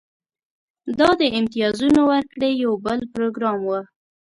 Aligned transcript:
دا 0.99 1.09
د 1.21 1.23
امتیازونو 1.37 2.01
ورکړې 2.11 2.49
یو 2.63 2.73
بل 2.85 2.99
پروګرام 3.13 3.59
و 3.65 3.69